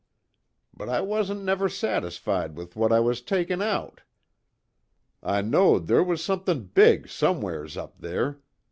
[0.75, 4.01] But I wasn't never satisfied with what I was takin' out.
[5.21, 8.39] I know'd there was somethin' big somewheres up there.